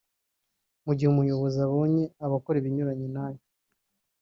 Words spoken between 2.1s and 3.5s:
abakora ibinyuranye na yo